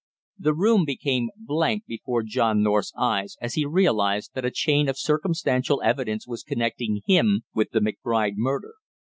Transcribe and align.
The 0.39 0.55
room 0.55 0.83
became 0.83 1.29
blank 1.37 1.83
before 1.85 2.23
John 2.23 2.63
North's 2.63 2.91
eyes 2.97 3.37
as 3.39 3.53
he 3.53 3.67
realized 3.67 4.31
that 4.33 4.43
a 4.43 4.49
chain 4.49 4.89
of 4.89 4.97
circumstantial 4.97 5.79
evidence 5.83 6.27
was 6.27 6.41
connecting 6.41 7.03
him 7.05 7.41
with 7.53 7.69
the 7.69 7.81
McBride 7.81 8.33
murder. 8.35 8.73